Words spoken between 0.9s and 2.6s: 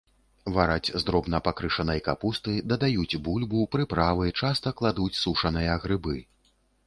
з дробна пакрышанай капусты,